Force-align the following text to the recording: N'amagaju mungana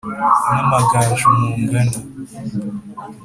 N'amagaju 0.51 1.27
mungana 1.39 1.97